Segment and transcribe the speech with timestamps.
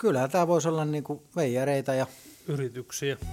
[0.00, 2.06] kyllähän tämä voisi olla niin kuin veijareita ja
[2.48, 3.16] Yrityksiä.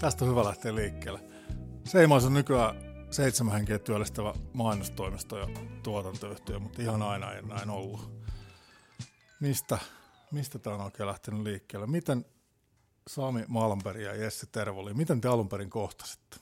[0.00, 1.20] Tästä on hyvä lähteä liikkeelle.
[1.84, 2.74] Seimaus on nykyään
[3.10, 5.48] seitsemän henkeä työllistävä mainostoimisto ja
[5.82, 8.16] tuotantoyhtiö, mutta ihan aina ei näin ollut.
[9.40, 9.78] Mistä,
[10.32, 11.86] mistä tämä on oikein lähtenyt liikkeelle?
[11.86, 12.24] Miten
[13.08, 16.36] Sami Malmberg ja Jesse Tervoli, miten te alun perin kohtasitte?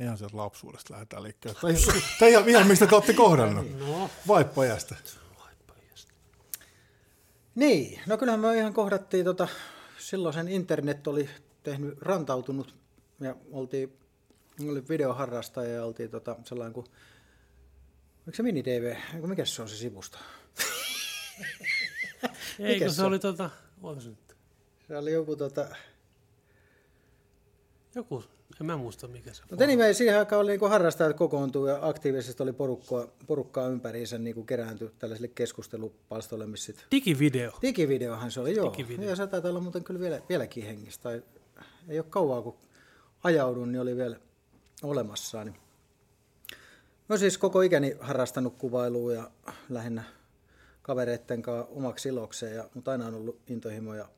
[0.00, 1.60] Ihan sieltä lapsuudesta lähdetään liikkeelle.
[1.60, 1.74] Tai,
[2.18, 3.78] tai ihan, ihan mistä te olette kohdannut?
[3.78, 4.94] No, Vaippajasta.
[7.54, 9.48] Niin, no kyllähän me ihan kohdattiin, tota,
[9.98, 11.28] silloin sen internet oli
[11.62, 12.74] tehnyt, rantautunut
[13.20, 13.98] ja oltiin,
[14.68, 16.86] oli videoharrastaja ja oltiin tota, sellainen kuin,
[18.26, 20.18] oliko se mini-TV, mikä se on se sivusto?
[22.58, 23.08] eikö se se on?
[23.08, 23.50] oli tota,
[23.82, 24.25] oliko se nyt?
[24.88, 25.68] Se oli joku tota,
[27.94, 28.24] Joku,
[28.60, 32.42] en mä muista mikä se Mutta anyway, siihen aikaan oli niinku harrastajat kokoontuu ja aktiivisesti
[32.42, 36.86] oli porukkaa, porukkaa ympäriinsä niinku kerääntyi tällaisille keskustelupalstoille, missä sit...
[36.90, 37.52] Digivideo.
[37.62, 38.72] Digivideohan se oli, joo.
[38.72, 39.10] Digivideo.
[39.10, 41.02] Ja se taitaa olla muuten kyllä vielä, vieläkin hengissä.
[41.02, 41.22] Tai
[41.88, 42.56] ei ole kauaa, kun
[43.24, 44.16] ajaudun, niin oli vielä
[44.82, 45.44] olemassa.
[45.44, 45.56] Niin.
[47.08, 49.30] Mä siis koko ikäni harrastanut kuvailua ja
[49.68, 50.04] lähinnä
[50.82, 54.08] kavereitten kanssa omaksi ilokseen, ja, mutta aina on ollut intohimo ja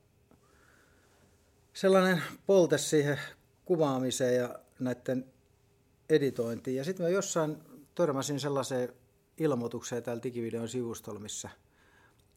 [1.81, 3.21] sellainen polte siihen
[3.65, 5.33] kuvaamiseen ja näiden
[6.09, 6.77] editointiin.
[6.77, 7.57] Ja sitten mä jossain
[7.95, 8.93] törmäsin sellaiseen
[9.37, 11.49] ilmoitukseen täällä digivideon sivustolla, missä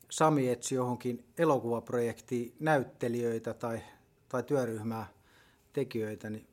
[0.10, 3.82] Sami etsi johonkin elokuvaprojektiin näyttelijöitä tai,
[4.30, 5.08] tai työryhmää
[5.74, 6.48] tekijöitä, niin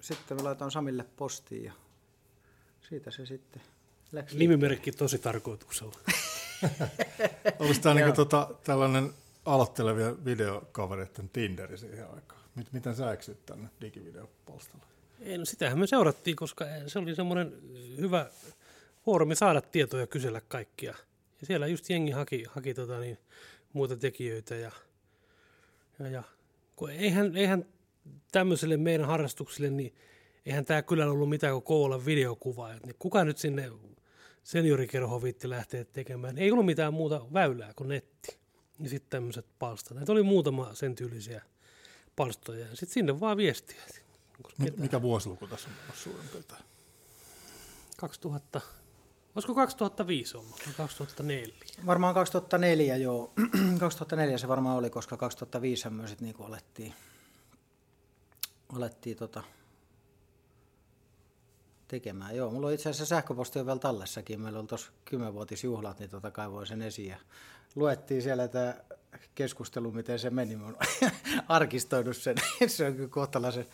[0.00, 1.72] sitten mä laitoin Samille postiin ja
[2.88, 3.62] siitä se sitten
[4.12, 4.38] läksi.
[4.38, 5.98] Nimimerkki tosi tarkoituksella.
[7.58, 9.10] Oliko tämä niinku tota, tällainen
[9.44, 12.42] aloittelevia videokavereiden Tinderi siihen aikaan?
[12.54, 14.84] Mit, miten sä eksyt tänne digivideopalstalle?
[15.20, 17.52] Ei, no sitähän me seurattiin, koska se oli semmoinen
[17.96, 18.30] hyvä
[19.04, 20.94] foorumi saada tietoja ja kysellä kaikkia.
[21.40, 23.18] Ja siellä just jengi haki, haki tota niin,
[23.72, 24.72] muita tekijöitä ja,
[25.98, 26.22] ja, ja
[26.76, 27.64] kun eihän, eihän
[28.32, 29.94] tämmöiselle meidän harrastukselle, niin
[30.46, 32.86] eihän tämä kyllä ollut mitään kuin koolla videokuvaajat.
[32.86, 33.70] Niin kuka nyt sinne
[34.42, 36.38] seniorikerhoon viitti lähteä tekemään?
[36.38, 38.41] Ei ollut mitään muuta väylää kuin netti.
[38.82, 39.96] Ja sitten tämmöiset palstat.
[39.96, 41.42] Näitä oli muutama sen tyylisiä
[42.16, 42.66] palstoja.
[42.66, 43.82] Ja sitten sinne vaan viestiä.
[44.76, 46.62] Mikä vuosiluku tässä on menossa suurin piirtein?
[47.96, 48.60] 2000,
[49.34, 51.54] olisiko 2005 ollut vai 2004?
[51.86, 53.32] Varmaan 2004, joo.
[53.80, 56.94] 2004 se varmaan oli, koska 2005 me sitten niinku alettiin,
[58.68, 59.42] alettiin tota
[61.92, 62.36] tekemään.
[62.36, 64.40] Joo, mulla on itse asiassa sähköposti on vielä tallessakin.
[64.40, 67.16] Meillä oli tuossa 10-vuotisjuhlat, niin tota kaivoin sen esiin ja
[67.74, 68.74] luettiin siellä tämä
[69.34, 70.56] keskustelu, miten se meni.
[70.56, 70.72] Mä
[71.48, 72.36] arkistoinut sen.
[72.66, 73.66] se on kyllä kohtalaisen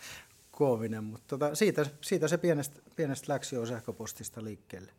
[0.50, 4.92] koominen, mutta tota, siitä, siitä se pienestä, pienestä läksi jo sähköpostista liikkeelle.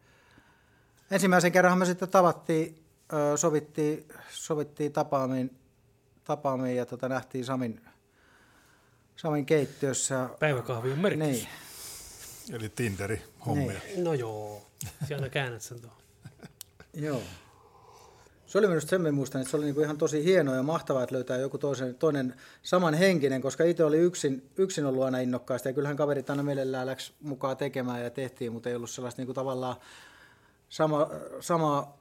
[1.12, 2.84] Ensimmäisen kerran me sitten tavattiin,
[3.36, 5.58] sovittiin, sovittiin tapaamiin,
[6.24, 7.82] tapaamiin ja tota, nähtiin Samin,
[9.16, 10.30] Samin keittiössä.
[10.40, 11.28] Päiväkahvi on merkitys.
[11.28, 11.48] Niin,
[12.54, 13.80] Eli Tinderi hommia.
[13.88, 14.04] Niin.
[14.04, 14.62] No joo,
[15.08, 15.98] siellä käännät sen tuohon.
[17.08, 17.22] joo.
[18.46, 21.16] Se oli minusta sen, muistan, että se oli niinku ihan tosi hienoa ja mahtavaa, että
[21.16, 25.98] löytää joku toisen, toinen samanhenkinen, koska itse oli yksin, yksin ollut aina innokkaasti ja kyllähän
[25.98, 29.76] kaverit aina mielellään läks mukaan tekemään ja tehtiin, mutta ei ollut sellaista niinku tavallaan
[30.70, 31.10] sama,
[31.40, 31.94] sama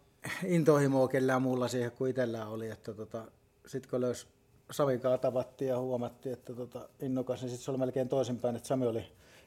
[0.44, 3.24] intohimoa kellään muulla siihen kuin itsellään oli, että tota,
[3.66, 4.26] sitten kun löysi
[4.70, 8.68] Samin kanssa tavattiin ja huomattiin, että tota, innokas, niin sitten se oli melkein toisinpäin, että
[8.68, 9.04] Sami oli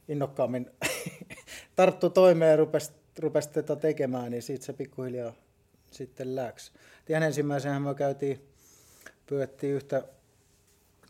[0.07, 0.71] innokkaammin
[1.75, 5.33] tarttu toimeen ja rupesi, rupesi tätä tekemään, niin siitä se pikkuhiljaa
[5.91, 6.71] sitten läks.
[7.09, 8.41] Ihan ensimmäisenhän me käytiin,
[9.25, 10.03] pyydettiin yhtä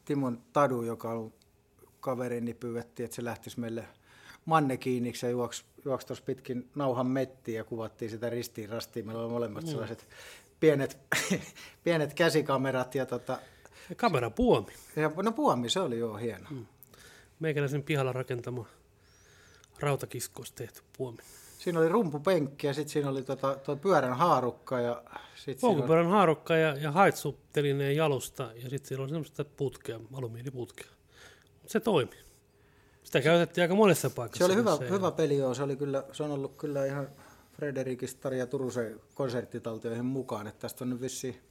[0.05, 1.33] Timon Tadu, joka on
[1.99, 3.85] kaveri, niin pyydettiin, että se lähtisi meille
[4.45, 9.05] mannekiiniksi ja juoksi, juoksi tuossa pitkin nauhan mettiin ja kuvattiin sitä ristiin rastiin.
[9.05, 10.07] Meillä oli molemmat sellaiset
[10.59, 10.97] pienet,
[11.83, 13.39] pienet käsikamerat ja, tota,
[13.89, 14.71] Ja kamera puomi.
[14.95, 16.47] ja no puomi, se oli joo hieno.
[16.49, 16.65] Mm.
[17.39, 18.65] Meikäläisen pihalla rakentama
[19.81, 21.17] rautakiskoista tehty puomi.
[21.57, 25.03] Siinä oli rumpupenkki ja sitten siinä oli tota, toi pyörän haarukka ja
[25.35, 29.99] sitten siinä oli, Polkupyörän haarukka ja, ja haitsuttelineen jalusta ja sitten siellä oli semmoista putkea,
[30.13, 30.87] alumiiniputkea.
[31.67, 32.15] Se toimi.
[33.03, 34.45] Sitä käytettiin aika monessa paikassa.
[34.45, 37.07] se oli hyvä, ei hyvä peli joo, se, oli kyllä, se on ollut kyllä ihan
[37.53, 41.41] Frederikista ja Turusen konserttitaltioihin mukaan, että tästä on nyt vissiin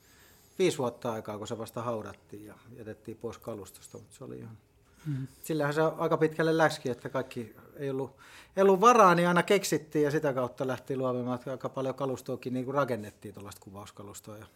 [0.58, 4.58] viisi vuotta aikaa, kun se vasta haudattiin ja jätettiin pois kalustosta, mutta se oli ihan...
[5.06, 5.26] Mm.
[5.42, 8.16] Sillähän se aika pitkälle läski, että kaikki ei ollut,
[8.56, 12.64] ei ollut varaa, niin aina keksittiin ja sitä kautta lähti luovimaan, aika paljon kalustoakin niin
[12.64, 14.36] kuin rakennettiin tuollaista kuvauskalustoa.
[14.36, 14.46] Ja...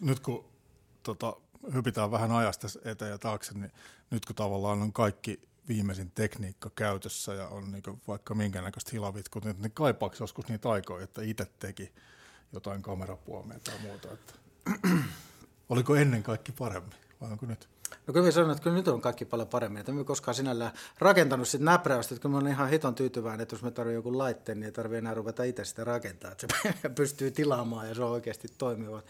[0.00, 0.44] Nyt kun
[1.02, 1.36] tota,
[1.72, 3.72] hypitään vähän ajasta eteen ja taakse, niin
[4.10, 9.44] nyt kun tavallaan on kaikki viimeisin tekniikka käytössä ja on niin vaikka minkä näköistä hilavitkut,
[9.44, 11.92] niin kaipaako joskus niitä aikoja, että itse teki
[12.52, 14.08] jotain kamerapuomia tai muuta.
[14.12, 14.34] Että
[15.68, 17.73] oliko ennen kaikki paremmin vai onko nyt?
[18.06, 19.80] No kyllä sanon, että kyllä nyt on kaikki paljon paremmin.
[19.80, 23.54] Että mä koskaan sinällään rakentanut sitä näpräystä, että kyllä mä olen ihan hiton tyytyväinen, että
[23.54, 26.88] jos me tarvitsee joku laitteen, niin ei tarvitse enää ruveta itse sitä rakentaa, että se
[26.96, 29.02] pystyy tilaamaan ja se on oikeasti toimiva.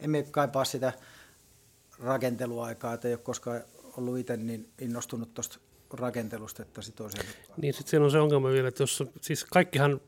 [0.00, 0.92] Emme kaipaa sitä
[1.98, 3.60] rakenteluaikaa, että ei ole koskaan
[3.96, 5.58] ollut itse niin innostunut tuosta
[5.92, 7.10] rakentelusta, että sit on
[7.56, 10.00] Niin sitten siinä on se ongelma vielä, että jos, siis kaikkihan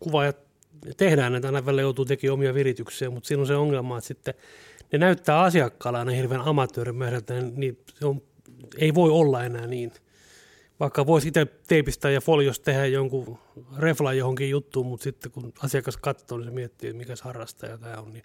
[0.00, 0.51] kuvaajat
[0.96, 4.34] tehdään näitä, aina välillä joutuu tekemään omia virityksiä, mutta siinä on se ongelma, että sitten
[4.92, 8.22] ne näyttää asiakkaalle aina hirveän amatöörimäärältä, niin se on,
[8.78, 9.92] ei voi olla enää niin.
[10.80, 13.38] Vaikka voisi itse teipistä ja folios tehdä jonkun
[13.78, 17.96] refla johonkin juttuun, mutta sitten kun asiakas katsoo, niin se miettii, että mikä harrastaja tämä
[17.96, 18.24] on, niin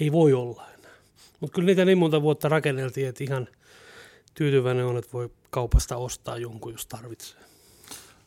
[0.00, 0.96] ei voi olla enää.
[1.40, 3.48] Mutta kyllä niitä niin monta vuotta rakenneltiin, että ihan
[4.34, 7.40] tyytyväinen on, että voi kaupasta ostaa jonkun, jos tarvitsee.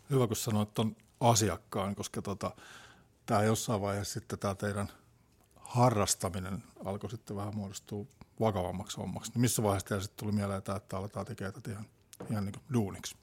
[0.09, 2.51] Hyvä, kun sanoit tuon asiakkaan, koska tota,
[3.25, 4.87] tämä jossain vaiheessa sitten tämä teidän
[5.55, 8.05] harrastaminen alkoi sitten vähän muodostua
[8.39, 9.31] vakavammaksi hommaksi.
[9.31, 11.85] Niin missä vaiheessa teillä sitten tuli mieleen, että, että aletaan tekemään tätä ihan,
[12.31, 13.15] ihan niin duuniksi?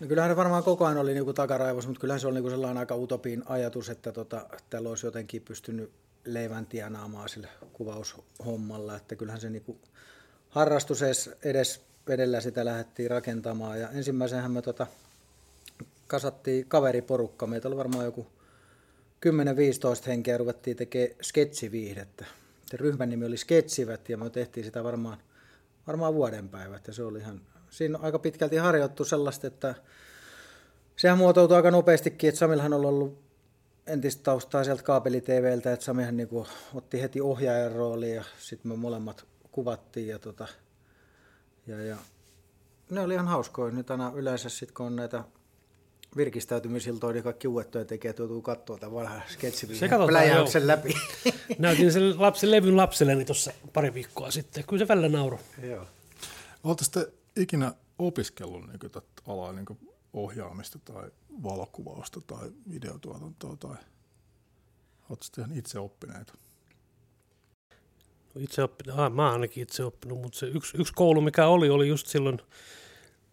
[0.00, 2.96] No kyllähän varmaan koko ajan oli niin takaraivos, mutta kyllähän se oli niin sellainen aika
[2.96, 5.92] utopiin ajatus, että tota, täällä olisi jotenkin pystynyt
[6.24, 9.80] leivän tienaamaan sillä kuvaushommalla, että kyllähän se niin
[10.48, 11.02] harrastus
[11.42, 14.86] edes vedellä sitä lähdettiin rakentamaan ja ensimmäisenhän me tota,
[16.08, 18.26] kasattiin kaveriporukka, meitä oli varmaan joku
[19.26, 19.30] 10-15
[20.06, 22.24] henkeä ruvettiin tekemään sketsiviihdettä.
[22.66, 25.18] Se ryhmän nimi oli Sketsivät ja me tehtiin sitä varmaan,
[25.86, 27.40] varmaan vuodenpäivät ja se oli ihan,
[27.70, 29.74] siinä on aika pitkälti harjoittu sellaista, että
[30.96, 33.18] sehän muotoutui aika nopeastikin, että Samilhan on ollut
[33.86, 38.76] entistä taustaa sieltä kaapeli-TVltä, että Samihan niin kuin otti heti ohjaajan rooliin ja sitten me
[38.76, 40.48] molemmat kuvattiin ja, tota,
[41.66, 41.96] ja, ja
[42.90, 43.74] ne oli ihan hauskoja.
[43.74, 45.24] Nyt aina yleensä sitten kun on näitä
[46.16, 50.94] virkistäytymisiltoja, niin kaikki uudet tekijät joutuu katsoa tämän vanhan sketsipläjäyksen läpi.
[51.58, 54.64] Näytin sen lapsen levyn lapselleni tuossa pari viikkoa sitten.
[54.64, 55.38] Kyllä se välillä nauro.
[55.62, 55.86] Joo.
[56.64, 58.92] Oletteko ikinä opiskellut niin kuin,
[59.26, 59.78] alaa niin kuin
[60.12, 61.10] ohjaamista tai
[61.42, 63.76] valokuvausta tai videotuotantoa tai
[65.10, 66.34] oletteko ihan itse oppineita?
[68.38, 71.88] Itse oppinut, ah, mä ainakin itse oppinut, mutta se yksi, yksi koulu mikä oli, oli
[71.88, 72.40] just silloin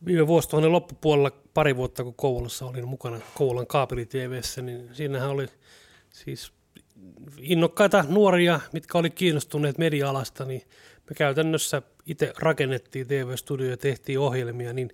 [0.06, 4.08] viime vuosituhannen loppupuolella pari vuotta, kun Kouvolassa olin mukana Kouvolan kaapeli
[4.62, 5.48] niin siinähän oli
[6.10, 6.52] siis
[7.38, 10.62] innokkaita nuoria, mitkä oli kiinnostuneet media-alasta, niin
[11.10, 14.90] me käytännössä itse rakennettiin TV-studio ja tehtiin ohjelmia, niin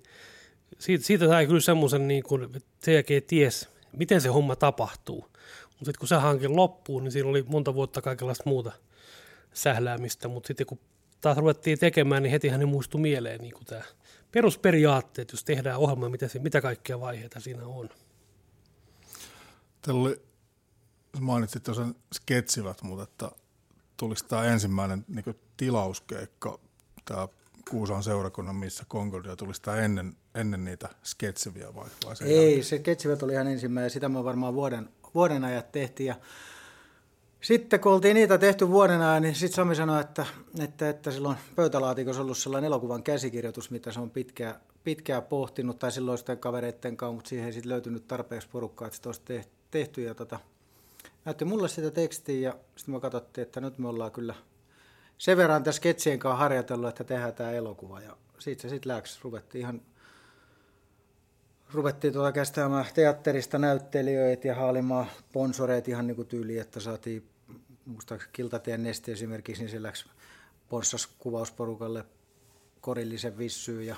[0.78, 5.20] siitä, siitä sai kyllä semmoisen, niin kuin, että se jälkeen ties, miten se homma tapahtuu.
[5.64, 8.72] Mutta sitten kun se hanke loppuu, niin siinä oli monta vuotta kaikenlaista muuta
[9.52, 10.78] sähläämistä, mutta sitten kun
[11.20, 13.82] taas ruvettiin tekemään, niin hetihän ne muistui mieleen niin kuin tämä
[14.32, 17.88] perusperiaatteet, jos tehdään ohjelma, mitä, se, mitä kaikkia vaiheita siinä on.
[19.82, 20.22] Teillä oli,
[21.20, 23.30] mainitsit sen sketsivät, mutta että
[23.96, 26.58] tulisi tämä ensimmäinen niin tilauskeikka,
[27.04, 27.28] tämä
[27.70, 32.64] Kuusan seurakunnan, missä Concordia tulisi tämä ennen, ennen niitä sketsiviä vai, vai Ei, jälkeen?
[32.64, 36.14] se sketsivät oli ihan ensimmäinen, sitä me varmaan vuoden, vuoden ajat tehtiin ja
[37.42, 40.26] sitten kun oltiin niitä tehty vuoden ajan, niin sitten Sami sanoi, että,
[40.58, 44.54] että, että silloin pöytälaatikossa ollut sellainen elokuvan käsikirjoitus, mitä se on pitkään,
[44.84, 48.96] pitkään pohtinut, tai silloin sitten kavereitten kanssa, mutta siihen ei sitten löytynyt tarpeeksi porukkaa, että
[48.96, 50.02] sitä olisi tehty.
[50.02, 50.38] Ja tota,
[51.24, 54.34] näytti mulle sitä tekstiä ja sitten me katsottiin, että nyt me ollaan kyllä
[55.18, 58.00] sen verran tässä sketsien kanssa harjoitellut, että tehdään tämä elokuva.
[58.00, 59.80] Ja siitä se sitten läks, ruvettiin ihan
[61.72, 62.32] ruvettiin tuota
[62.94, 67.31] teatterista näyttelijöitä ja haalimaan sponsoreita ihan niin kuin tyyliin, että saatiin
[67.84, 70.04] muistaakseni Kiltatien nesti esimerkiksi, niin se läksi
[70.68, 72.04] ponssas kuvausporukalle
[72.80, 73.96] korillisen vissyyn ja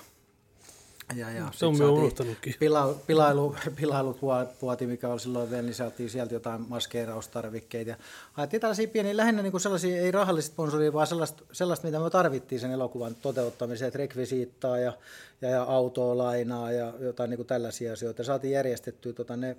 [1.17, 2.55] ja, ja se on unohtanutkin.
[2.59, 7.91] Pila, pilailu, pilailupuoti, mikä oli silloin vielä, niin saatiin sieltä jotain maskeeraustarvikkeita.
[7.91, 7.97] Ja
[8.37, 12.11] ajattiin tällaisia pieniä, lähinnä niin kuin sellaisia, ei rahallista sponsoria, vaan sellaista, sellaista, mitä me
[12.11, 14.93] tarvittiin sen elokuvan toteuttamiseen, että rekvisiittaa ja,
[15.41, 18.25] ja, ja autoa lainaa ja jotain niin kuin tällaisia asioita.
[18.25, 19.57] Saatiin järjestettyä tota, ne,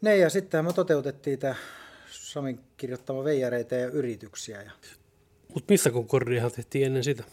[0.00, 1.54] ne, ja sitten me toteutettiin tämä
[2.28, 4.62] Samin kirjoittama veijareita ja yrityksiä.
[4.62, 4.70] Ja...
[5.54, 7.24] Mutta missä Concordiahan tehtiin ennen sitä?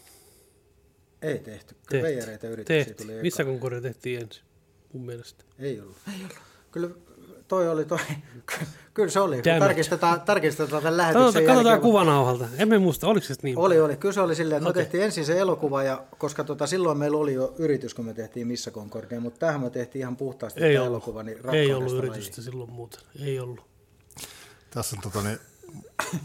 [1.22, 1.76] Ei tehty.
[1.86, 3.04] Kyllä veijareita yrityksiä tehti.
[3.04, 4.42] tuli Missä Concordia tehtiin ensin,
[4.92, 5.44] mun mielestä?
[5.58, 5.96] Ei ollut.
[6.08, 6.36] Ei ollut.
[6.70, 6.90] Kyllä
[7.48, 7.98] toi oli toi.
[8.94, 9.42] Kyllä se oli.
[9.58, 12.48] Tarkistetaan, tarkistetaan tämän lähetyksen Katsotaan, katsotaan kuvanauhalta.
[12.58, 13.58] Emme muista, oliko se niin?
[13.58, 13.96] Oli, oli.
[13.96, 14.80] Kyllä se oli silleen, että okay.
[14.80, 18.14] me tehtiin ensin se elokuva, ja, koska tota, silloin meillä oli jo yritys, kun me
[18.14, 20.90] tehtiin Missä Concordia, mutta tähän me tehtiin ihan puhtaasti Ei ollut.
[20.90, 21.22] elokuva.
[21.22, 22.44] Niin Ei ollut yritystä lajiin.
[22.44, 23.00] silloin muuta.
[23.20, 23.75] Ei ollut.
[24.70, 25.38] Tässä on tota, niin,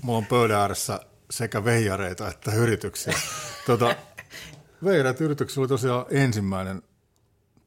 [0.01, 3.13] mulla on pöydän ääressä sekä veijareita että yrityksiä.
[3.65, 3.95] Tota,
[4.83, 6.81] veijareita yrityksessä oli tosiaan ensimmäinen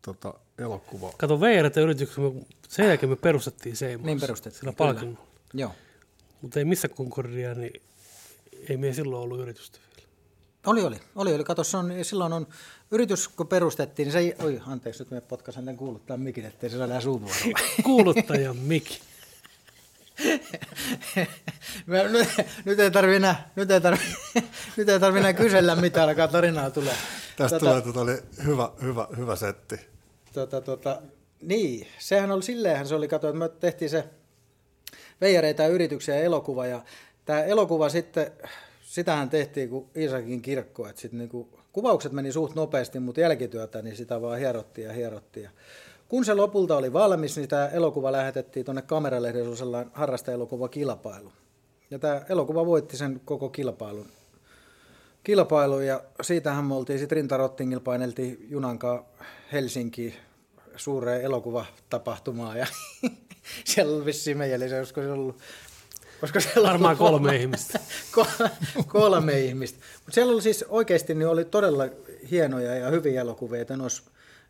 [0.02, 1.12] tota, elokuva.
[1.16, 4.06] Kato, Veijareita yrityksen, sen jälkeen me perustettiin Seimas.
[4.06, 4.92] Niin perustettiin, Sillä kyllä.
[4.92, 5.26] palkinnolla.
[5.54, 5.72] Joo.
[6.42, 7.82] Mutta ei missä Concordia, niin
[8.68, 10.08] ei meillä silloin ollut yritystä vielä.
[10.66, 10.96] Oli, oli.
[11.14, 11.44] Oli, oli.
[11.44, 12.46] Kato, se on, silloin on
[12.90, 16.70] yritys, kun perustettiin, niin se ei, oi, anteeksi, nyt me potkaisen tämän kuuluttaa mikin, ettei
[16.70, 17.58] se saada suuvuorolla.
[17.84, 19.00] Kuuluttajan Miki.
[21.86, 22.28] Mä- nyt,
[22.64, 24.02] nyt, ei tarvi enää, nyt ei tarvi,
[24.76, 26.94] nyt ei tarvi enää kysellä, mitä alkaa tarinaa tulee.
[27.36, 29.76] Tästä Tota- tulee tota, oli hyvä, hyvä, hyvä setti.
[30.32, 31.02] Tota, tota,
[31.42, 34.04] niin, sehän oli silleenhän se oli, kato, että me tehtiin se
[35.20, 36.82] veijareita ja yrityksiä elokuva, ja
[37.24, 38.32] tämä elokuva sitten,
[38.82, 43.96] sitähän tehtiin kuin Iisakin kirkko, että sitten niinku, kuvaukset meni suht nopeasti, mutta jälkityötä, niin
[43.96, 45.44] sitä vaan hierottiin ja hierottiin.
[45.44, 45.50] Ja
[46.08, 51.32] kun se lopulta oli valmis, niin tämä elokuva lähetettiin tuonne kameralehden, se sellainen harrastaelokuvakilpailu.
[51.90, 54.06] Ja tämä elokuva voitti sen koko kilpailun
[55.24, 59.04] kilpailu ja siitähän me oltiin sitten Rintarottingilla paineltiin junankaan
[59.52, 60.14] Helsinkiin
[60.76, 62.66] suureen elokuvatapahtumaan ja
[63.64, 65.36] siellä oli vissiin meidän lisäksi, olisiko se ollut
[66.22, 67.80] Olisiko siellä Varmaan ollut kolme ihmistä.
[68.18, 68.50] Ko-
[68.86, 69.78] kolme ihmistä.
[69.94, 71.84] Mutta siellä oli siis oikeasti niin oli todella
[72.30, 74.02] hienoja ja hyviä elokuvia, että olisi,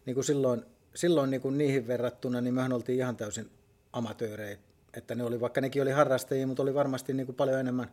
[0.07, 3.51] niin kuin silloin, silloin niin kuin niihin verrattuna, niin mehän oltiin ihan täysin
[3.93, 4.59] amatöörejä.
[4.97, 7.91] Että ne oli, vaikka nekin oli harrastajia, mutta oli varmasti niin kuin paljon enemmän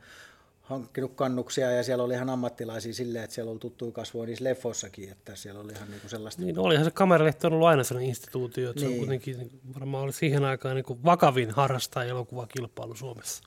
[0.62, 5.10] hankkinut kannuksia ja siellä oli ihan ammattilaisia silleen, että siellä oli tuttuja kasvoja niissä leffoissakin,
[5.12, 6.42] että siellä oli ihan niin kuin sellaista.
[6.42, 8.90] Niin olihan se kameralehti ollut aina sellainen instituutio, että niin.
[8.90, 9.02] se Niin.
[9.02, 13.44] on kuitenkin niin varmaan oli siihen aikaan niin kuin vakavin harrastaa elokuvakilpailu Suomessa.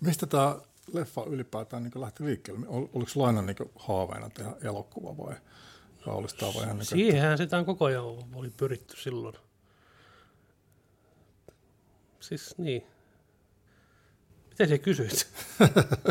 [0.00, 0.56] Mistä tämä
[0.92, 2.66] leffa ylipäätään niin lähti liikkeelle?
[2.68, 5.34] Ol- Oliko sulla aina niin haaveena tehdä elokuva vai,
[6.06, 9.34] vai vaan ihan niin Siihenhän sitä on koko ajan oli pyritty silloin.
[12.20, 12.86] Siis niin.
[14.50, 15.28] Miten sä kysyit?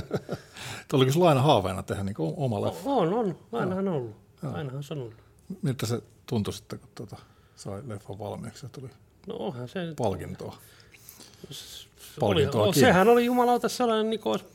[0.93, 2.89] oliko sulla aina haaveena tehdä niin oma leffa?
[2.89, 3.39] On, on.
[3.51, 4.15] Ainahan ollut.
[4.53, 5.15] Ainahan se on ollut.
[5.61, 7.17] Miltä se tuntui sitten, kun tuota,
[7.55, 8.89] sai leffan valmiiksi ja tuli
[9.27, 9.79] No onhan se.
[9.97, 10.57] palkintoa?
[11.51, 11.87] se
[12.21, 12.73] oli, kiinni.
[12.73, 14.45] sehän oli jumalauta sellainen, niin kuin olisi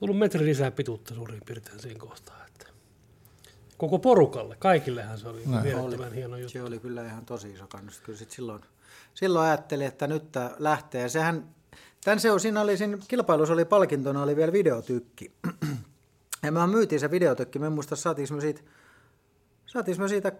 [0.00, 2.46] tullut metri lisää pituutta suurin piirtein siinä kohtaa.
[3.78, 5.62] Koko porukalle, kaikillehan se oli Näin.
[5.64, 6.52] mielettömän hieno juttu.
[6.52, 8.04] Se oli kyllä ihan tosi iso kannustus.
[8.04, 8.62] Kyllä sit silloin,
[9.14, 11.02] silloin ajattelin, että nyt tämä lähtee.
[11.02, 11.54] Ja sehän,
[12.04, 15.32] tämän se, siinä oli, siinä kilpailussa oli palkintona oli vielä videotykki.
[16.42, 17.58] Ja mehän myytiin se videotykki.
[17.58, 18.60] Me en muista, saatiinko me siitä,
[19.66, 20.32] saatiinko me siitä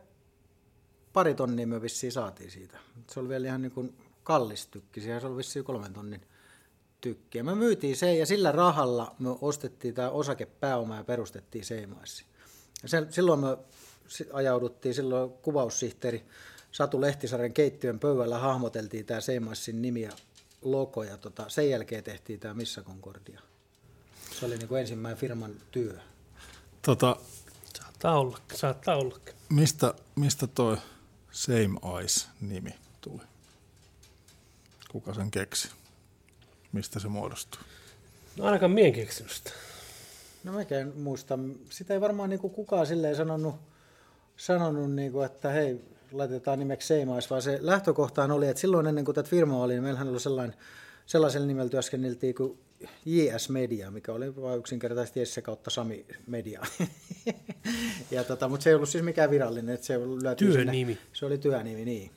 [1.13, 2.79] pari tonnia me vissiin saatiin siitä.
[3.11, 5.01] Se oli vielä ihan niin kuin kallis tykki.
[5.01, 6.21] Siihen se oli vissiin kolmen tonnin
[7.01, 7.39] tykki.
[7.39, 12.25] Ja me myytiin se ja sillä rahalla me ostettiin tämä osakepääoma ja perustettiin Seimaissi.
[12.87, 13.59] Ja sen, silloin me
[14.33, 16.25] ajauduttiin, silloin kuvaussihteeri
[16.73, 20.13] Satu Lehtisarjan keittiön pöydällä hahmoteltiin tämä Seimaissin nimi ja
[20.63, 23.41] logo ja tota, sen jälkeen tehtiin tämä Missä Concordia.
[24.41, 25.99] Se oli niin kuin ensimmäinen firman työ.
[26.83, 27.17] Tota,
[27.79, 29.19] Saattaa olla, saattaa olla.
[29.49, 30.77] mistä, mistä toi
[31.31, 33.23] Same Eyes-nimi tuli?
[34.91, 35.69] Kuka sen keksi?
[36.73, 37.61] Mistä se muodostui?
[38.37, 39.51] No ainakaan mien keksinyt sitä.
[40.47, 41.39] No mäkään muista.
[41.71, 43.55] Sitä ei varmaan niin kukaan silleen sanonut,
[44.37, 45.81] sanonut niin kuin, että hei,
[46.13, 49.83] laitetaan nimeksi Seimais, vaan se lähtökohtaan oli, että silloin ennen kuin tätä firmaa oli, niin
[49.83, 50.57] meillähän oli sellainen,
[51.07, 52.59] sellaisella nimellä työskenneltiin kuin
[53.07, 56.63] JS Media, mikä oli vain yksinkertaisesti Jesse kautta Sami Media.
[58.11, 60.95] ja tota, mutta se ei ollut siis mikään virallinen, että se löytyi Työnimi.
[60.95, 62.11] Sinne, se oli työnimi, niin.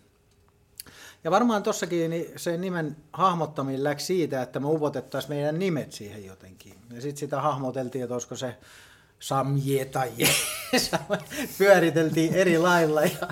[1.24, 6.26] Ja varmaan tossakin niin se nimen hahmottaminen läksi siitä, että me upotettaisiin meidän nimet siihen
[6.26, 6.74] jotenkin.
[6.94, 8.56] Ja sitten sitä hahmoteltiin, että olisiko se
[9.20, 10.12] Samje tai.
[11.58, 13.02] Pyöriteltiin eri lailla.
[13.02, 13.28] Ja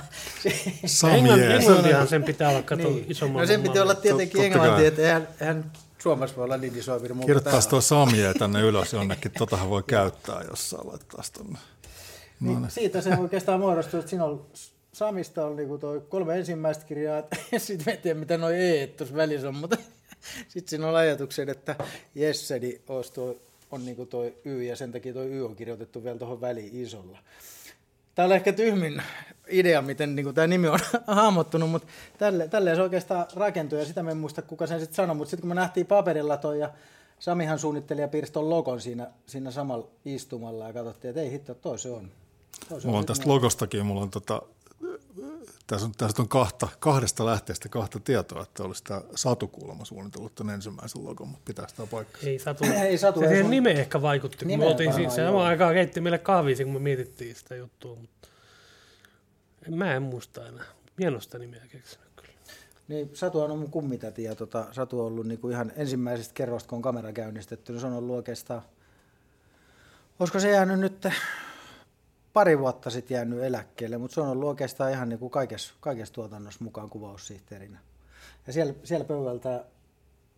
[0.85, 1.55] Samje.
[1.55, 3.05] Englantihan sen pitää olla, kato, niin.
[3.09, 6.99] isomman No sen piti olla tietenkin englanti, että eihän, eihän Suomessa voi olla niin iso
[6.99, 7.21] firma.
[7.21, 11.59] Kirjoittaisi tuo Samje tänne ylös jonnekin, totahan voi käyttää jossain laittaisi tonne.
[12.39, 14.45] Niin, siitä se oikeastaan muodostui, että siinä on
[14.97, 17.23] Samista on niinku toi kolme ensimmäistä kirjaa,
[17.57, 19.77] sitten en tiedä mitä noi E tuossa välissä on, mutta
[20.47, 21.75] sitten siinä on ajatuksen, että
[22.15, 23.35] Jesse niin olisi tuo,
[23.71, 27.19] on niinku toi Y ja sen takia toi Y on kirjoitettu vielä tuohon väliin isolla.
[28.15, 29.01] Tämä on ehkä tyhmin
[29.47, 31.87] idea, miten niin tämä nimi on hahmottunut, mutta
[32.17, 35.29] tälle, tälleen se oikeastaan rakentui ja sitä me en muista kuka sen sitten sanoi, mutta
[35.29, 36.69] sitten kun me nähtiin paperilla toi ja
[37.19, 41.53] Samihan suunnitteli ja piirsi ton logon siinä, siinä samalla istumalla ja katsottiin, että ei hitto,
[41.53, 42.11] toi se on.
[42.69, 44.41] Toi se Mulla on sit tästä logostakin, mulla on tota,
[45.67, 50.35] tässä on, tässä on kahta, kahdesta lähteestä kahta tietoa, että olisi tämä Satu kuulemma suunnitellut
[50.35, 52.21] tämän ensimmäisen logon, mutta pitää sitä paikkaa.
[52.23, 52.63] Ei Satu.
[52.83, 56.01] Ei Satu, se ei sun- nime ehkä vaikutti, kun me oltiin siinä samaan aikaan keitti
[56.01, 58.27] meille kahvia, kun me mietittiin sitä juttua, mutta
[59.67, 60.65] en, mä en muista enää.
[60.97, 62.33] Mienosta nimeä keksinyt kyllä.
[62.87, 66.75] Niin, Satu on mun kummitäti ja tota, Satu on ollut niinku ihan ensimmäisestä kerrosta, kun
[66.75, 68.61] on kamera käynnistetty, niin se on ollut oikeastaan
[70.19, 71.07] Olisiko se jäänyt nyt
[72.37, 76.13] pari vuotta sitten jäänyt eläkkeelle, mutta se on ollut oikeastaan ihan niin kuin kaikessa, kaikessa
[76.13, 77.79] tuotannossa mukaan kuvaussihteerinä.
[78.47, 79.65] Ja siellä, siellä pöydältä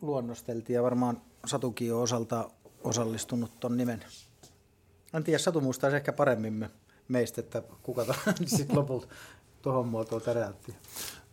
[0.02, 2.50] luonnosteltiin ja varmaan Satukin on osalta
[2.84, 4.04] osallistunut ton nimen.
[5.14, 6.70] En tiedä, Satu muistaisi ehkä paremmin me,
[7.08, 8.06] meistä, että kuka
[8.46, 9.08] sitten lopulta
[9.62, 10.76] tuohon muotoon täräytti.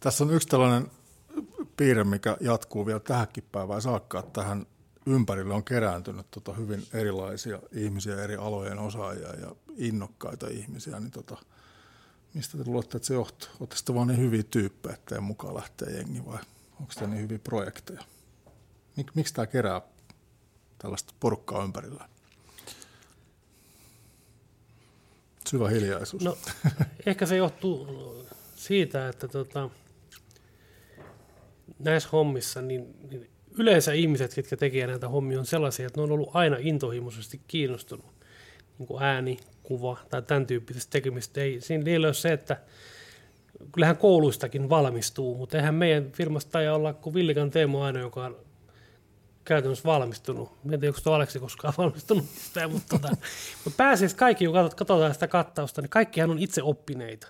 [0.00, 0.90] Tässä on yksi tällainen
[1.76, 4.66] piirre, mikä jatkuu vielä tähänkin päivään saakka, tähän
[5.07, 11.37] ympärille on kerääntynyt tota hyvin erilaisia ihmisiä, eri alojen osaajia ja innokkaita ihmisiä, niin tota,
[12.35, 13.49] mistä te luulette, että se johtuu?
[13.61, 16.39] Oletteko te vaan niin hyviä tyyppejä, että mukaan lähtee jengi vai
[16.81, 18.01] onko tämä niin hyviä projekteja?
[18.97, 19.83] Mik, miksi tämä kerää
[20.79, 22.09] tällaista porukkaa ympärillä?
[25.49, 26.23] Syvä hiljaisuus.
[26.23, 26.39] No,
[27.07, 27.87] ehkä se johtuu
[28.57, 29.71] siitä, että tota,
[31.79, 36.13] näissä hommissa niin, niin yleensä ihmiset, jotka tekevät näitä hommia, on sellaisia, että ne on
[36.13, 38.07] ollut aina intohimoisesti kiinnostunut
[38.79, 41.41] niin kuin ääni, kuva tai tämän tyyppisestä tekemistä.
[41.41, 42.57] Ei, siinä ei ole se, että
[43.73, 48.37] kyllähän kouluistakin valmistuu, mutta eihän meidän firmasta ei olla kuin Villikan Teemo aina, joka on
[49.45, 50.49] käytännössä valmistunut.
[50.49, 52.25] En tiedä, onko tuo Aleksi koskaan valmistunut
[52.69, 53.17] mutta, tota,
[53.65, 53.85] mutta
[54.17, 57.29] kaikki, kun katsotaan sitä kattausta, niin kaikkihan on itse oppineita.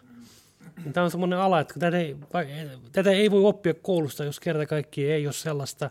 [0.85, 2.17] Niin tämä on semmoinen ala, että tätä ei,
[2.93, 5.91] tätä ei voi oppia koulusta, jos kerta kaikki ei ole sellaista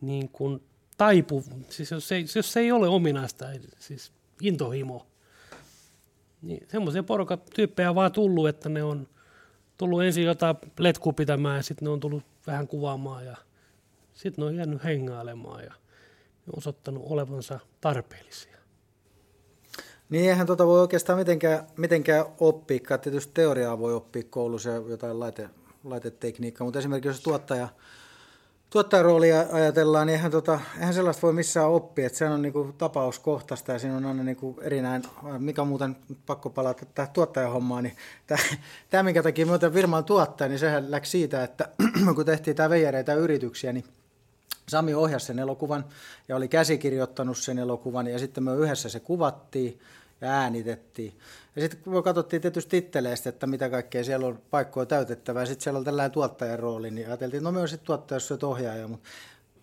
[0.00, 0.62] niin kuin
[0.96, 3.46] taipu, siis jos, ei, jos se ei ole ominaista,
[3.78, 5.06] siis intohimo,
[6.42, 9.08] niin semmoisia porukat tyyppejä vaan tullut, että ne on
[9.78, 13.36] tullut ensin jotain letkua pitämään ja sitten ne on tullut vähän kuvaamaan ja
[14.14, 15.74] sitten ne on jäänyt hengailemaan ja
[16.56, 18.58] osoittanut olevansa tarpeellisia.
[20.12, 22.98] Niin eihän tota voi oikeastaan mitenkään, mitenkään oppia.
[23.02, 25.48] Tietysti teoriaa voi oppia koulussa jotain laite,
[25.84, 27.68] laitetekniikkaa, mutta esimerkiksi jos tuottaja,
[28.70, 32.06] tuottajan roolia ajatellaan, niin eihän, tota, eihän sellaista voi missään oppia.
[32.06, 35.02] Että sehän on niinku tapauskohtaista ja siinä on aina niinku erinäin,
[35.38, 37.96] mikä muuten pakko palata tähän tuottajahommaan, niin
[38.90, 41.68] tämä, minkä takia me otan firman tuottaja, niin sehän läksi siitä, että
[42.14, 43.84] kun tehtiin tämä veijareita yrityksiä, niin
[44.68, 45.84] Sami ohjasi sen elokuvan
[46.28, 49.80] ja oli käsikirjoittanut sen elokuvan ja sitten me yhdessä se kuvattiin
[50.22, 51.18] äänitettiin.
[51.56, 55.78] Ja sitten kun katsottiin tietysti titteleistä, että mitä kaikkea siellä on paikkoja täytettävää, sitten siellä
[55.78, 59.08] on tällainen tuottajan rooli, niin ajateltiin, että no me on tuottaja, jos ohjaaja, mutta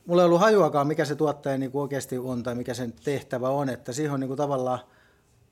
[0.06, 3.50] mulla ei ollut hajuakaan, mikä se tuottaja niin kuin oikeasti on tai mikä sen tehtävä
[3.50, 4.80] on, että siihen on niin kuin tavallaan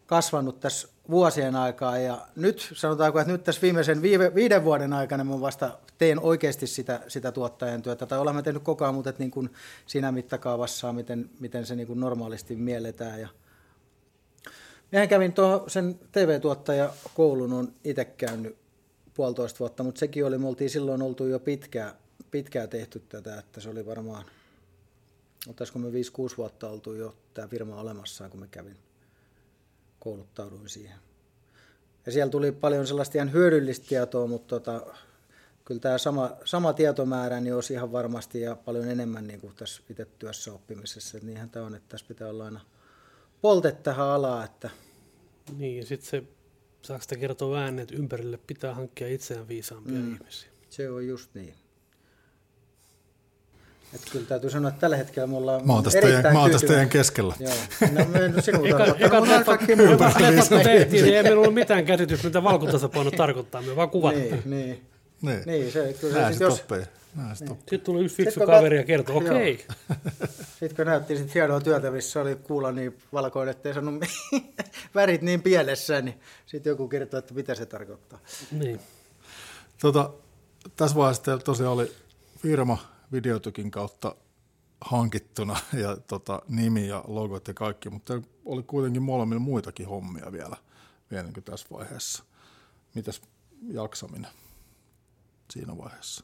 [0.06, 5.24] kasvanut tässä vuosien aikaa ja nyt sanotaanko, että nyt tässä viimeisen viime, viiden vuoden aikana
[5.24, 9.32] mä vasta teen oikeasti sitä, sitä tuottajan työtä, tai olemme tehnyt koko ajan, mutta niin
[9.32, 9.50] kuin
[9.86, 13.22] siinä mittakaavassa, miten, miten se niin kuin normaalisti mielletään.
[13.22, 13.28] Ja
[14.92, 18.58] Mehän kävin tuo, sen TV-tuottajakoulun, on itse käynyt
[19.14, 21.94] puolitoista vuotta, mutta sekin oli, me oltiin silloin oltu jo pitkään,
[22.32, 24.26] pitkään tehty tätä, että se oli varmaan,
[25.48, 25.92] ottaisiko me 5-6
[26.38, 28.78] vuotta oltu jo tämä firma olemassa, kun me kävin,
[30.00, 30.98] kouluttauduin siihen.
[32.06, 34.86] Ja siellä tuli paljon sellaista ihan hyödyllistä tietoa, mutta tota,
[35.66, 39.82] kyllä tämä sama, sama tietomäärä niin olisi ihan varmasti ja paljon enemmän niin kuin tässä
[39.90, 41.18] itse työssä oppimisessa.
[41.18, 42.60] Että niinhän tämä on, että tässä pitää olla aina
[43.42, 44.46] poltet tähän alaan.
[44.46, 44.70] Että...
[45.58, 46.24] Niin, ja sitten se,
[46.82, 50.14] saako sitä kertoa ääneen, että ympärille pitää hankkia itseään viisaampia mm.
[50.14, 50.50] ihmisiä.
[50.70, 51.54] Se on just niin.
[53.94, 56.52] Että kyllä täytyy sanoa, että tällä hetkellä mulla on mä oon tästä teidän, mä oon
[56.52, 57.34] tästä teidän keskellä.
[57.40, 57.54] Joo.
[57.92, 59.60] No, me sinulta eka, eka leffat,
[60.50, 64.30] kun tehtiin, niin ei meillä ollut mitään käsitystä, mitä valkotasapaino tarkoittaa, me vaan kuvattiin.
[64.30, 64.86] Niin, niin.
[65.22, 66.64] Niin, niin se, kyllä Näin se, jos,
[67.18, 67.36] niin.
[67.36, 69.54] Sitten tuli yksi fiksu kaveri ja kertoi, okei.
[69.54, 70.28] Okay.
[70.60, 74.04] Sitten kun näytti sit hienoa työtä, missä oli kuulla niin valkoinen, ettei sanonut
[74.96, 78.20] värit niin pielessä, niin sitten joku kertoi, että mitä se tarkoittaa.
[78.52, 78.80] Niin.
[79.82, 80.14] Tota,
[80.76, 81.92] tässä vaiheessa tosiaan oli
[82.38, 82.78] firma
[83.12, 84.16] videotukin kautta
[84.82, 90.58] hankittuna ja tota, nimi ja logot ja kaikki, mutta oli kuitenkin molemmilla muitakin hommia vielä,
[91.12, 92.24] vielä niin tässä vaiheessa.
[92.96, 93.22] Mitäs
[93.72, 94.32] jaksaminen
[95.50, 96.24] siinä vaiheessa?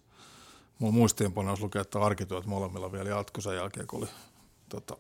[0.80, 4.10] Mulla muistiinpanoissa lukee, että arkityöt molemmilla vielä sen jälkeen, kun oli
[4.70, 4.98] tota,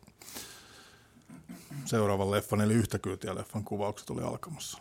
[1.86, 4.77] seuraavan leffan, eli yhtä kyytiä leffan kuvaukset oli alkamassa.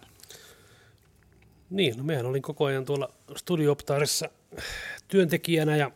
[1.70, 4.28] Niin, no mehän olin koko ajan tuolla studiooptaarissa
[5.08, 5.90] työntekijänä ja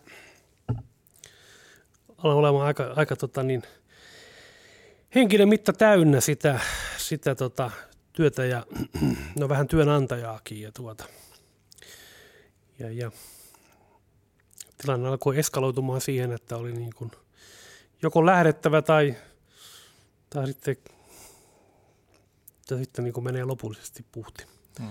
[2.19, 3.63] aloin olemaan aika, aika tota niin,
[5.15, 6.61] henkinen mitta täynnä sitä,
[6.97, 7.71] sitä tota,
[8.13, 8.67] työtä ja
[9.39, 11.05] no vähän työnantajaakin ja tuota.
[12.79, 13.11] Ja, ja
[14.79, 17.11] tilanne alkoi eskaloitumaan siihen, että oli niin kuin
[18.03, 19.15] joko lähdettävä tai,
[20.31, 20.77] tai sitten,
[22.69, 24.45] tai sitten niin kuin menee lopullisesti puhti
[24.81, 24.91] hmm.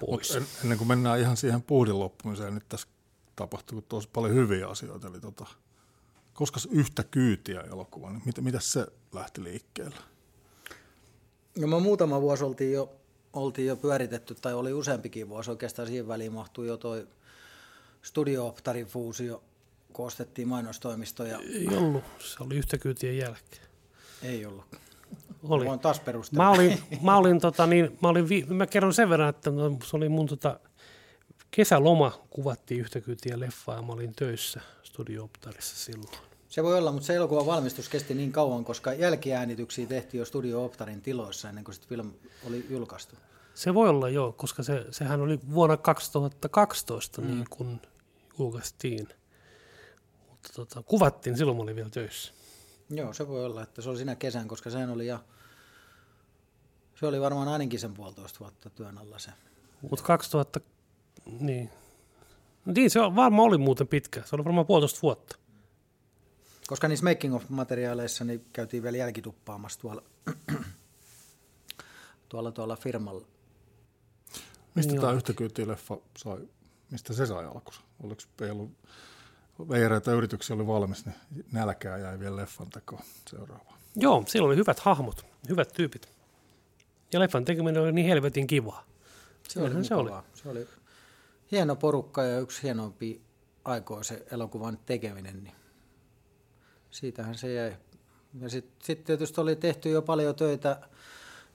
[0.00, 0.36] pois.
[0.36, 2.88] en, ennen kuin mennään ihan siihen puhdin loppumiseen, nyt tässä
[3.36, 5.08] tapahtuu tosi paljon hyviä asioita.
[5.08, 5.46] Eli tota,
[6.34, 9.96] koska yhtä kyytiä elokuva, niin mitä, mitä se lähti liikkeelle?
[11.58, 12.96] No me muutama vuosi oltiin jo,
[13.32, 15.50] oltiin jo pyöritetty, tai oli useampikin vuosi.
[15.50, 17.06] Oikeastaan siihen väliin mahtui jo toi
[18.02, 19.42] Studio-Optarin fuusio,
[19.92, 21.38] kun ostettiin mainostoimistoja.
[21.38, 23.68] Ei ollut, se oli yhtä kyytien jälkeen.
[24.22, 24.64] Ei ollut.
[25.42, 25.64] Oli.
[25.66, 26.44] Voin taas perustella.
[26.44, 29.50] Mä olin, mä olin, tota, niin, mä, olin vi- mä kerron sen verran, että
[29.84, 30.60] se oli mun tota,
[31.50, 36.18] kesäloma, kuvattiin yhtä kyytiä leffaa ja mä olin töissä Studio-Optarissa silloin.
[36.48, 40.64] Se voi olla, mutta se elokuvan valmistus kesti niin kauan, koska jälkiäänityksiä tehtiin jo Studio
[40.64, 42.12] Optarin tiloissa ennen kuin sit film
[42.46, 43.16] oli julkaistu.
[43.58, 47.26] Se voi olla joo, koska se, sehän oli vuonna 2012 mm.
[47.26, 47.80] niin kun
[48.38, 49.08] julkaistiin.
[50.28, 52.32] Mutta tota, kuvattiin, silloin mä olin vielä töissä.
[52.90, 55.18] Joo, se voi olla, että se oli sinä kesän, koska sehän oli ja
[57.00, 59.30] se oli varmaan ainakin sen puolitoista vuotta työn alla se.
[59.82, 60.60] Mutta 2000,
[61.40, 61.70] niin.
[62.66, 64.22] Niin, se varmaan oli muuten pitkä.
[64.24, 65.36] Se oli varmaan puolitoista vuotta.
[66.66, 70.02] Koska niissä making of materiaaleissa niin käytiin vielä jälkituppaamassa tuolla,
[72.28, 73.37] tuolla, tuolla firmalla.
[74.78, 76.38] Mistä Niin tämä yhtä leffa sai,
[76.90, 77.80] mistä se sai alkunsa?
[78.02, 78.70] Oliko ei ollut
[79.68, 81.16] veireitä yrityksiä oli valmis, niin
[81.52, 83.78] nälkää jäi vielä leffan tekoon seuraavaan.
[83.96, 86.08] Joo, siellä oli hyvät hahmot, hyvät tyypit.
[87.12, 88.84] Ja leffan tekeminen oli niin helvetin kivaa.
[89.48, 90.24] Se oli, se mukavaa.
[90.34, 90.66] se oli
[91.50, 93.20] hieno porukka ja yksi hienompia
[93.64, 95.54] aikoja se elokuvan tekeminen, niin
[96.90, 97.76] siitähän se jäi.
[98.40, 100.80] Ja sitten sit tietysti oli tehty jo paljon töitä,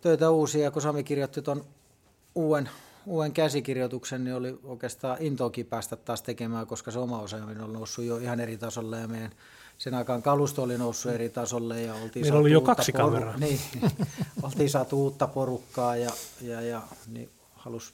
[0.01, 1.65] töitä uusia, kun Sami kirjoitti tuon
[2.35, 2.69] uuden,
[3.05, 8.05] uuden käsikirjoituksen, niin oli oikeastaan intoakin päästä taas tekemään, koska se oma osaaminen on noussut
[8.05, 9.31] jo ihan eri tasolle ja meidän
[9.77, 13.37] sen aikaan kalusto oli noussut eri tasolle ja oltiin Meillä oli jo kaksi kameraa.
[13.43, 13.59] Niin,
[14.41, 16.11] oltiin saatu uutta porukkaa ja,
[16.41, 17.93] ja, ja niin halus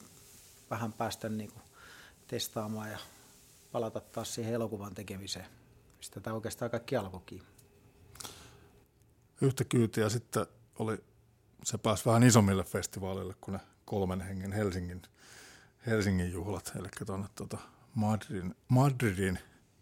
[0.69, 1.63] vähän päästä niin kuin
[2.27, 2.97] testaamaan ja
[3.71, 5.45] palata taas siihen elokuvan tekemiseen,
[5.97, 7.41] mistä tämä oikeastaan kaikki alkoikin.
[9.41, 10.45] Yhtä kyytiä sitten
[10.79, 10.97] oli,
[11.63, 15.01] se pääsi vähän isommille festivaaleille kuin ne kolmen hengen Helsingin,
[15.85, 17.57] Helsingin juhlat, eli tuonne tuota
[17.95, 19.33] Madridin, Madridin,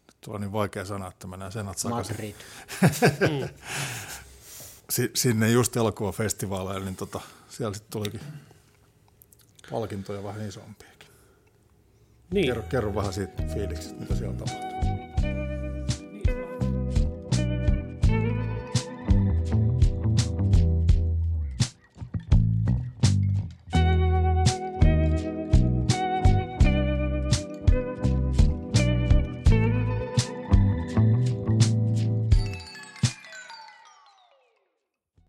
[0.07, 2.15] nyt on niin vaikea sanoa, että mennään senat sakaisin.
[2.15, 3.49] Madrid.
[4.89, 8.21] Si- sinne just elokuvafestivaaleille, niin tota, siellä sitten tulikin
[9.71, 11.07] palkintoja vähän isompiakin.
[12.31, 14.96] Niin, Kerro, kerro vähän siitä fiiliksestä, mitä siellä tapahtui.